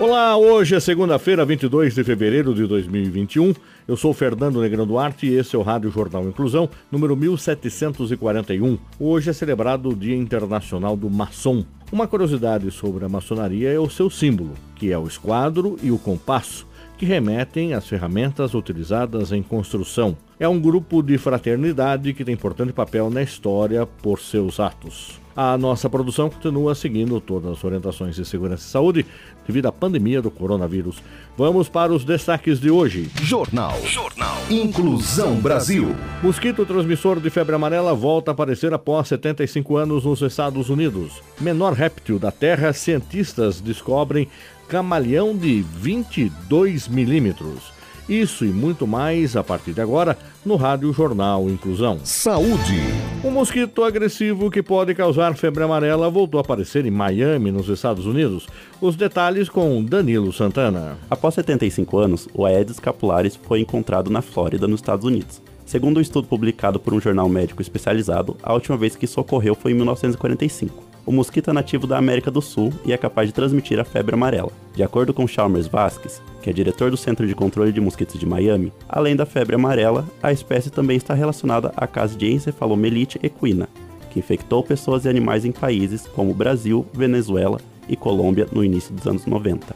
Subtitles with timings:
[0.00, 3.52] Olá, hoje é segunda-feira, 22 de fevereiro de 2021.
[3.86, 8.78] Eu sou Fernando Negrão Duarte e esse é o Rádio Jornal Inclusão, número 1741.
[8.98, 11.62] Hoje é celebrado o Dia Internacional do Maçom.
[11.92, 15.98] Uma curiosidade sobre a maçonaria é o seu símbolo, que é o esquadro e o
[15.98, 16.66] compasso,
[17.02, 20.16] que remetem às ferramentas utilizadas em construção.
[20.38, 25.20] É um grupo de fraternidade que tem importante papel na história por seus atos.
[25.34, 29.06] A nossa produção continua seguindo todas as orientações de segurança e saúde
[29.46, 31.02] devido à pandemia do coronavírus.
[31.36, 33.10] Vamos para os destaques de hoje.
[33.20, 33.74] Jornal.
[33.84, 34.36] Jornal.
[34.50, 35.96] Inclusão Brasil.
[36.22, 41.22] Mosquito transmissor de febre amarela volta a aparecer após 75 anos nos Estados Unidos.
[41.40, 44.28] Menor réptil da Terra, cientistas descobrem
[44.72, 47.74] camaleão de 22 milímetros.
[48.08, 52.00] Isso e muito mais a partir de agora no Rádio Jornal Inclusão.
[52.04, 52.80] Saúde.
[53.22, 58.06] Um mosquito agressivo que pode causar febre amarela voltou a aparecer em Miami, nos Estados
[58.06, 58.48] Unidos.
[58.80, 60.96] Os detalhes com Danilo Santana.
[61.10, 65.42] Após 75 anos, o Aedes capularis foi encontrado na Flórida, nos Estados Unidos.
[65.66, 69.54] Segundo um estudo publicado por um jornal médico especializado, a última vez que isso ocorreu
[69.54, 70.91] foi em 1945.
[71.04, 74.14] O mosquito é nativo da América do Sul e é capaz de transmitir a febre
[74.14, 74.52] amarela.
[74.72, 78.24] De acordo com Chalmers Vasquez, que é diretor do Centro de Controle de Mosquitos de
[78.24, 83.68] Miami, além da febre amarela, a espécie também está relacionada à caso de encefalomelite equina,
[84.10, 87.58] que infectou pessoas e animais em países como Brasil, Venezuela
[87.88, 89.74] e Colômbia no início dos anos 90.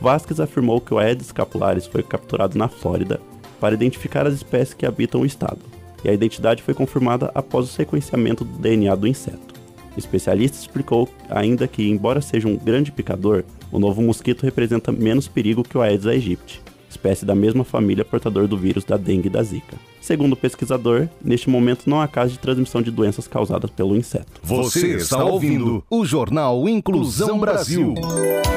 [0.00, 3.20] Vasquez afirmou que o Aedes capularis foi capturado na Flórida
[3.58, 5.58] para identificar as espécies que habitam o estado,
[6.04, 9.57] e a identidade foi confirmada após o sequenciamento do DNA do inseto.
[9.98, 13.42] Especialista explicou ainda que, embora seja um grande picador,
[13.72, 18.46] o novo mosquito representa menos perigo que o Aedes aegypti, espécie da mesma família portador
[18.46, 19.76] do vírus da dengue e da zika.
[20.00, 24.40] Segundo o pesquisador, neste momento não há caso de transmissão de doenças causadas pelo inseto.
[24.42, 27.94] Você está ouvindo o Jornal Inclusão Brasil.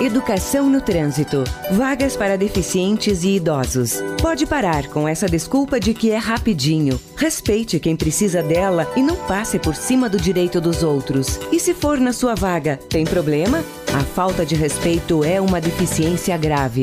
[0.00, 1.42] Educação no trânsito.
[1.72, 4.02] Vagas para deficientes e idosos.
[4.20, 7.00] Pode parar com essa desculpa de que é rapidinho.
[7.16, 11.38] Respeite quem precisa dela e não passe por cima do direito dos outros.
[11.50, 13.64] E se for na sua vaga, tem problema?
[13.94, 16.82] A falta de respeito é uma deficiência grave.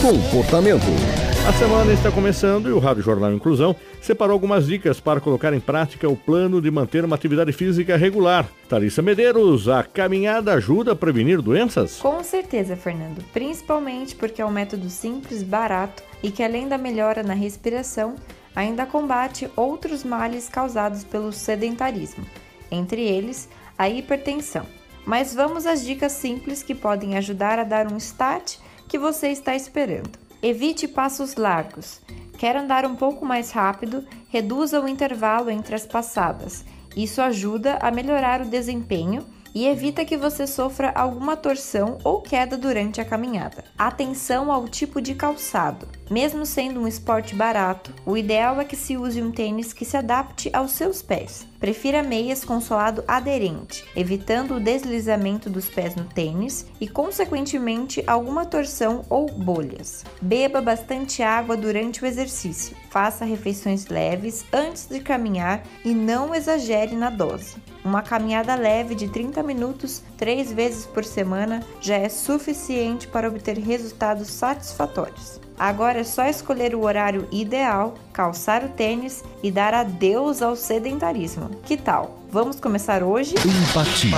[0.00, 1.23] Comportamento.
[1.46, 5.60] A semana está começando e o Rádio Jornal Inclusão separou algumas dicas para colocar em
[5.60, 8.48] prática o plano de manter uma atividade física regular.
[8.66, 11.98] Thalissa Medeiros, a caminhada ajuda a prevenir doenças?
[12.00, 13.22] Com certeza, Fernando.
[13.30, 18.16] Principalmente porque é um método simples, barato e que, além da melhora na respiração,
[18.56, 22.24] ainda combate outros males causados pelo sedentarismo,
[22.70, 24.64] entre eles a hipertensão.
[25.04, 28.56] Mas vamos às dicas simples que podem ajudar a dar um start
[28.88, 30.23] que você está esperando.
[30.46, 32.02] Evite passos largos.
[32.36, 34.04] Quer andar um pouco mais rápido?
[34.28, 36.66] Reduza o intervalo entre as passadas.
[36.94, 42.58] Isso ajuda a melhorar o desempenho e evita que você sofra alguma torção ou queda
[42.58, 43.64] durante a caminhada.
[43.78, 45.88] Atenção ao tipo de calçado.
[46.10, 49.96] Mesmo sendo um esporte barato, o ideal é que se use um tênis que se
[49.96, 51.46] adapte aos seus pés.
[51.58, 58.44] Prefira meias com solado aderente, evitando o deslizamento dos pés no tênis e, consequentemente, alguma
[58.44, 60.04] torção ou bolhas.
[60.20, 62.76] Beba bastante água durante o exercício.
[62.90, 67.56] Faça refeições leves antes de caminhar e não exagere na dose.
[67.82, 73.58] Uma caminhada leve de 30 minutos, três vezes por semana, já é suficiente para obter
[73.58, 75.43] resultados satisfatórios.
[75.58, 81.50] Agora é só escolher o horário ideal, calçar o tênis e dar adeus ao sedentarismo.
[81.64, 82.24] Que tal?
[82.34, 83.36] Vamos começar hoje?
[83.36, 84.10] Empatia.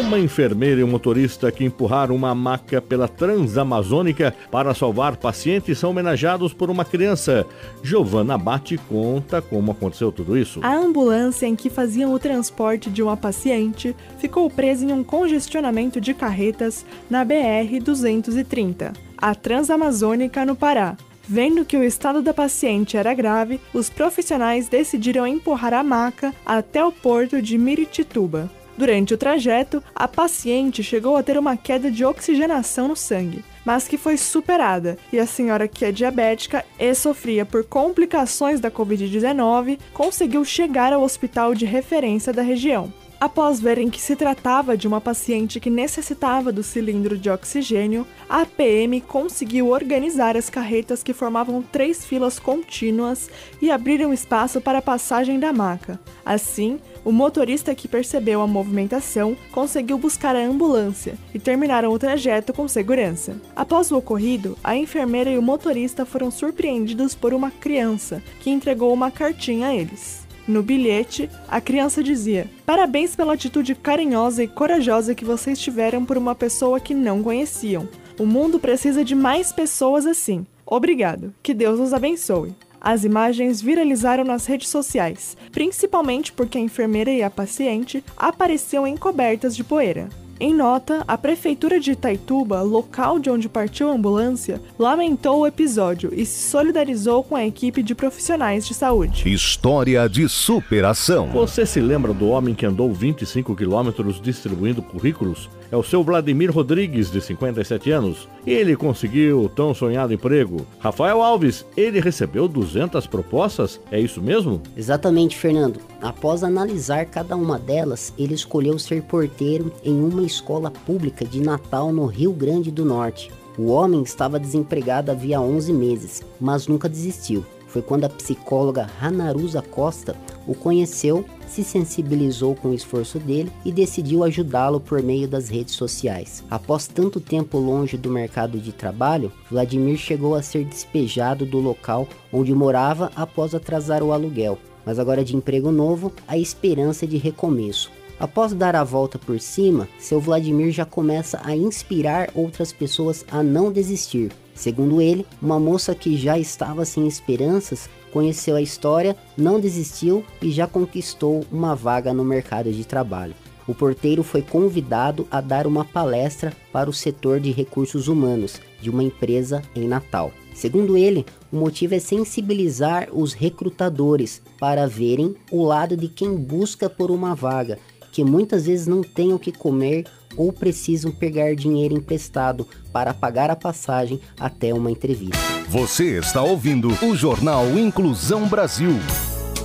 [0.00, 5.90] Uma enfermeira e um motorista que empurraram uma maca pela Transamazônica para salvar pacientes são
[5.90, 7.44] homenageados por uma criança.
[7.82, 10.60] Giovanna Bate conta como aconteceu tudo isso.
[10.62, 16.00] A ambulância em que faziam o transporte de uma paciente ficou presa em um congestionamento
[16.00, 18.92] de carretas na BR-230,
[19.24, 20.98] a Transamazônica, no Pará.
[21.26, 26.84] Vendo que o estado da paciente era grave, os profissionais decidiram empurrar a maca até
[26.84, 28.50] o porto de Miritituba.
[28.76, 33.88] Durante o trajeto, a paciente chegou a ter uma queda de oxigenação no sangue, mas
[33.88, 39.78] que foi superada, e a senhora que é diabética e sofria por complicações da Covid-19
[39.94, 42.92] conseguiu chegar ao hospital de referência da região.
[43.24, 48.44] Após verem que se tratava de uma paciente que necessitava do cilindro de oxigênio, a
[48.44, 53.30] PM conseguiu organizar as carretas que formavam três filas contínuas
[53.62, 55.98] e abriram espaço para a passagem da maca.
[56.22, 62.52] Assim, o motorista que percebeu a movimentação conseguiu buscar a ambulância e terminaram o trajeto
[62.52, 63.40] com segurança.
[63.56, 68.92] Após o ocorrido, a enfermeira e o motorista foram surpreendidos por uma criança que entregou
[68.92, 70.23] uma cartinha a eles.
[70.46, 76.18] No bilhete, a criança dizia: Parabéns pela atitude carinhosa e corajosa que vocês tiveram por
[76.18, 77.88] uma pessoa que não conheciam.
[78.18, 80.46] O mundo precisa de mais pessoas assim.
[80.66, 81.32] Obrigado.
[81.42, 82.54] Que Deus os abençoe.
[82.80, 89.56] As imagens viralizaram nas redes sociais, principalmente porque a enfermeira e a paciente apareciam encobertas
[89.56, 90.10] de poeira.
[90.44, 96.12] Em nota, a Prefeitura de Itaituba, local de onde partiu a ambulância, lamentou o episódio
[96.12, 99.26] e se solidarizou com a equipe de profissionais de saúde.
[99.26, 101.28] História de superação.
[101.28, 105.48] Você se lembra do homem que andou 25 quilômetros distribuindo currículos?
[105.74, 108.28] É o seu Vladimir Rodrigues, de 57 anos.
[108.46, 110.64] Ele conseguiu o tão sonhado emprego.
[110.78, 113.80] Rafael Alves, ele recebeu 200 propostas?
[113.90, 114.62] É isso mesmo?
[114.76, 115.80] Exatamente, Fernando.
[116.00, 121.92] Após analisar cada uma delas, ele escolheu ser porteiro em uma escola pública de Natal,
[121.92, 123.32] no Rio Grande do Norte.
[123.58, 127.44] O homem estava desempregado havia 11 meses, mas nunca desistiu.
[127.74, 130.14] Foi quando a psicóloga Hanarusa Costa
[130.46, 135.74] o conheceu, se sensibilizou com o esforço dele e decidiu ajudá-lo por meio das redes
[135.74, 136.44] sociais.
[136.48, 142.06] Após tanto tempo longe do mercado de trabalho, Vladimir chegou a ser despejado do local
[142.32, 144.56] onde morava após atrasar o aluguel.
[144.86, 147.90] Mas agora de emprego novo, a esperança de recomeço.
[148.20, 153.42] Após dar a volta por cima, seu Vladimir já começa a inspirar outras pessoas a
[153.42, 154.30] não desistir.
[154.54, 160.52] Segundo ele, uma moça que já estava sem esperanças conheceu a história, não desistiu e
[160.52, 163.34] já conquistou uma vaga no mercado de trabalho.
[163.66, 168.90] O porteiro foi convidado a dar uma palestra para o setor de recursos humanos de
[168.90, 170.32] uma empresa em Natal.
[170.54, 176.88] Segundo ele, o motivo é sensibilizar os recrutadores para verem o lado de quem busca
[176.88, 177.78] por uma vaga
[178.14, 180.04] que muitas vezes não têm o que comer
[180.36, 185.38] ou precisam pegar dinheiro emprestado para pagar a passagem até uma entrevista.
[185.68, 188.92] Você está ouvindo o Jornal Inclusão Brasil.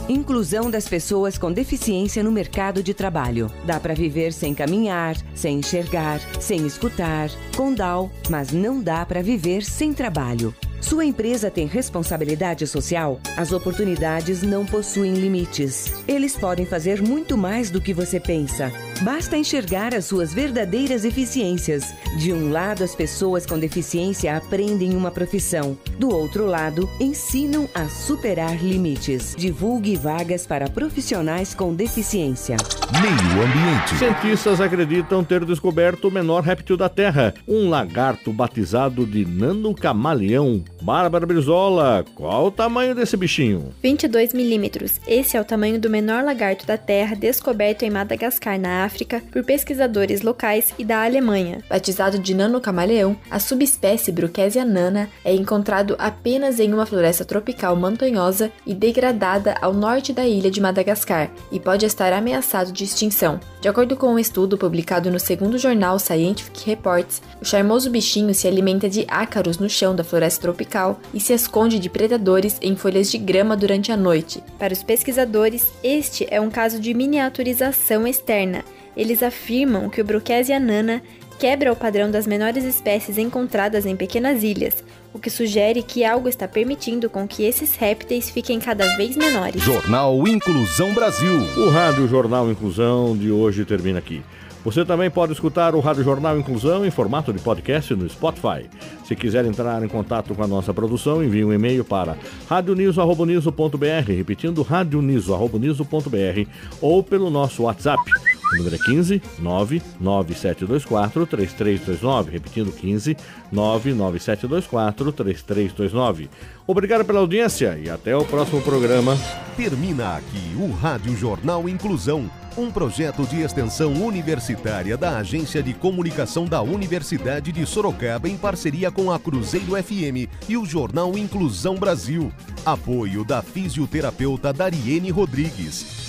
[0.10, 3.52] Inclusão das pessoas com deficiência no mercado de trabalho.
[3.64, 9.22] Dá para viver sem caminhar, sem enxergar, sem escutar, com DAO, mas não dá para
[9.22, 10.56] viver sem trabalho.
[10.82, 13.20] Sua empresa tem responsabilidade social?
[13.38, 15.94] As oportunidades não possuem limites.
[16.08, 18.72] Eles podem fazer muito mais do que você pensa.
[19.02, 21.94] Basta enxergar as suas verdadeiras eficiências.
[22.18, 25.78] De um lado, as pessoas com deficiência aprendem uma profissão.
[25.98, 29.36] Do outro lado, ensinam a superar limites.
[29.38, 32.58] Divulgue vagas para profissionais com deficiência.
[33.02, 33.96] Meio Ambiente.
[33.98, 40.62] Cientistas acreditam ter descoberto o menor réptil da Terra, um lagarto batizado de nanocamaleão.
[40.82, 43.72] Bárbara Brizola, qual o tamanho desse bichinho?
[43.82, 45.00] 22 milímetros.
[45.08, 48.89] Esse é o tamanho do menor lagarto da Terra descoberto em Madagascar, na África,
[49.32, 51.64] por pesquisadores locais e da Alemanha.
[51.70, 58.52] Batizado de nanocamaleão, a subespécie Bruchessia nana é encontrado apenas em uma floresta tropical montanhosa
[58.66, 63.40] e degradada ao norte da ilha de Madagascar e pode estar ameaçado de extinção.
[63.62, 68.48] De acordo com um estudo publicado no segundo jornal Scientific Reports, o charmoso bichinho se
[68.48, 73.12] alimenta de ácaros no chão da floresta tropical e se esconde de predadores em folhas
[73.12, 74.44] de grama durante a noite.
[74.58, 78.64] Para os pesquisadores, este é um caso de miniaturização externa.
[79.00, 81.02] Eles afirmam que o Bruchessia nana
[81.40, 86.28] quebra o padrão das menores espécies encontradas em pequenas ilhas, o que sugere que algo
[86.28, 89.64] está permitindo com que esses répteis fiquem cada vez menores.
[89.64, 91.34] Jornal Inclusão Brasil.
[91.56, 94.22] O Rádio Jornal Inclusão de hoje termina aqui.
[94.66, 98.70] Você também pode escutar o Rádio Jornal Inclusão em formato de podcast no Spotify.
[99.06, 102.18] Se quiser entrar em contato com a nossa produção, envie um e-mail para
[102.50, 106.50] radioniso.br, repetindo radioniso.br
[106.82, 108.04] ou pelo nosso WhatsApp.
[108.52, 112.32] O número é 15 99724 3329.
[112.32, 113.16] Repetindo 15
[113.52, 116.30] 99724 3329.
[116.66, 119.18] Obrigado pela audiência e até o próximo programa.
[119.56, 126.46] Termina aqui o Rádio Jornal Inclusão, um projeto de extensão universitária da Agência de Comunicação
[126.46, 132.32] da Universidade de Sorocaba em parceria com a Cruzeiro FM e o Jornal Inclusão Brasil.
[132.66, 136.09] Apoio da fisioterapeuta Dariene Rodrigues.